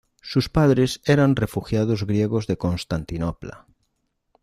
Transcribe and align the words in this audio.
Sus 0.23 0.49
padres 0.49 0.99
eran 1.05 1.35
refugiados 1.35 2.07
griegos 2.07 2.47
de 2.47 2.57
Constantinopla. 2.57 3.67